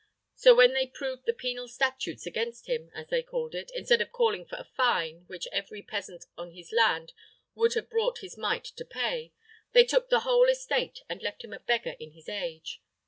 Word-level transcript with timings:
So, 0.35 0.55
when 0.55 0.73
they 0.73 0.87
proved 0.87 1.27
the 1.27 1.31
penal 1.33 1.67
statutes 1.67 2.25
against 2.25 2.65
him, 2.65 2.89
as 2.95 3.09
they 3.09 3.21
called 3.21 3.53
it, 3.53 3.71
instead 3.75 4.01
of 4.01 4.11
calling 4.11 4.47
for 4.47 4.55
a 4.55 4.63
fine, 4.63 5.25
which 5.27 5.47
every 5.51 5.83
peasant 5.83 6.25
on 6.35 6.53
his 6.53 6.71
land 6.71 7.13
would 7.53 7.75
have 7.75 7.87
brought 7.87 8.17
his 8.17 8.35
mite 8.35 8.65
to 8.77 8.83
pay, 8.83 9.31
they 9.73 9.83
took 9.83 10.09
the 10.09 10.21
whole 10.21 10.49
estate, 10.49 11.03
and 11.07 11.21
left 11.21 11.43
him 11.43 11.53
a 11.53 11.59
beggar 11.59 11.95
in 11.99 12.13
his 12.13 12.27
age. 12.27 12.81